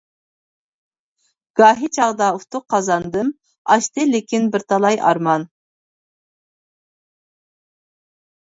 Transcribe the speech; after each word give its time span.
گاھى 1.59 1.89
چاغدا 1.97 2.29
ئۇتۇق 2.37 2.65
قازاندىم، 2.75 3.29
ئاشتى 3.75 4.07
لېكىن 4.13 4.49
بىر 4.57 4.65
تالاي 4.73 4.99
ئارمان. 5.05 5.49